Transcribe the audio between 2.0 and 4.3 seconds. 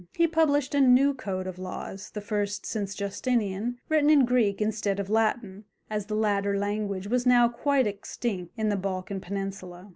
the first since Justinian, written in